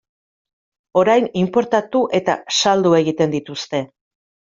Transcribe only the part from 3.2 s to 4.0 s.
dituzte.